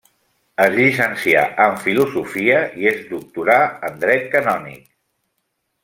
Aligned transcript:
Es 0.63 0.69
llicencià 0.77 1.43
en 1.67 1.77
Filosofia 1.83 2.63
i 2.85 2.91
es 2.95 2.99
doctorà 3.13 3.59
en 3.91 4.01
Dret 4.07 4.27
Canònic. 4.35 4.85